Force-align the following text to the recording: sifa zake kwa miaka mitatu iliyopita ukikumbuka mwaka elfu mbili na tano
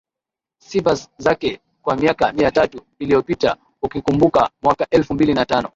sifa 0.59 0.95
zake 1.17 1.59
kwa 1.81 1.95
miaka 1.95 2.33
mitatu 2.33 2.81
iliyopita 2.99 3.57
ukikumbuka 3.81 4.49
mwaka 4.63 4.87
elfu 4.89 5.13
mbili 5.13 5.33
na 5.33 5.45
tano 5.45 5.69